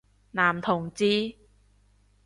[0.31, 1.35] 男同志？